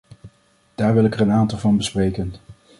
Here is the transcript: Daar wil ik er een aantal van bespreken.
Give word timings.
Daar 0.75 0.93
wil 0.93 1.05
ik 1.05 1.13
er 1.13 1.21
een 1.21 1.31
aantal 1.31 1.57
van 1.57 1.77
bespreken. 1.77 2.33